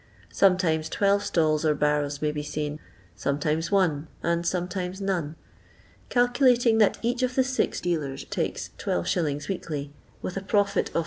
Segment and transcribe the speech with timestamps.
[0.33, 2.79] Sometimes twelve stalls or barrows may be seen;
[3.15, 5.35] sometimes one, and sometimes none.
[6.09, 9.47] Calculating that each of the six dealers takes 12«.
[9.47, 9.93] weekly,
[10.23, 10.99] with a profit of 6«.